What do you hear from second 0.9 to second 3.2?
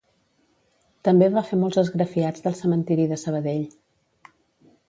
També va fer molts esgrafiats del Cementiri